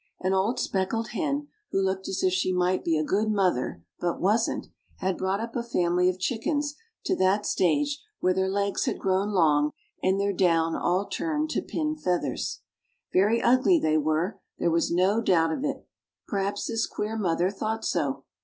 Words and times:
An 0.19 0.33
old 0.33 0.59
speckled 0.59 1.09
hen, 1.09 1.47
who 1.69 1.79
looked 1.79 2.07
as 2.07 2.23
if 2.23 2.33
she 2.33 2.51
might 2.51 2.83
be 2.83 2.97
a 2.97 3.03
good 3.03 3.29
mother, 3.29 3.83
but 3.99 4.19
wasn't, 4.19 4.65
had 4.97 5.15
brought 5.15 5.39
up 5.39 5.55
a 5.55 5.61
family 5.61 6.09
of 6.09 6.17
chickens 6.17 6.73
to 7.05 7.15
that 7.17 7.45
stage 7.45 8.01
where 8.19 8.33
their 8.33 8.49
legs 8.49 8.85
had 8.85 8.97
grown 8.97 9.29
long 9.29 9.73
and 10.01 10.19
their 10.19 10.33
down 10.33 10.75
all 10.75 11.05
turned 11.05 11.51
to 11.51 11.61
pin 11.61 11.95
feathers. 11.95 12.61
Very 13.13 13.43
ugly 13.43 13.77
they 13.79 13.99
were; 13.99 14.39
there 14.57 14.71
was 14.71 14.89
no 14.91 15.21
doubt 15.21 15.51
of 15.51 15.63
it. 15.63 15.87
Perhaps 16.27 16.65
this 16.65 16.87
queer 16.87 17.15
mother 17.15 17.51
thought 17.51 17.85
so. 17.85 18.23